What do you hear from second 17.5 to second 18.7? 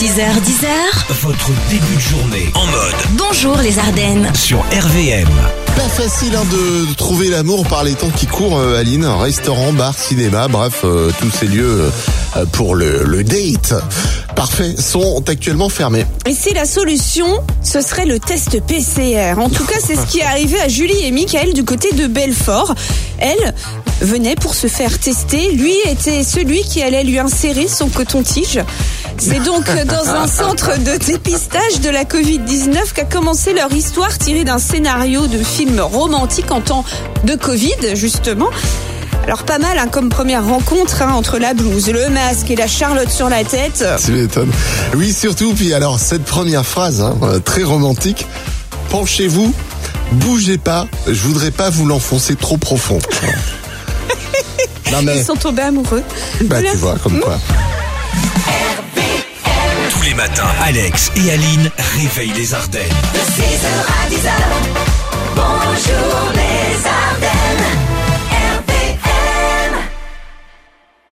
ce serait le test